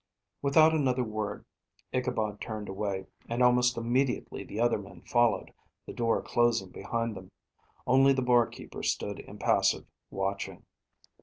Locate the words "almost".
3.43-3.77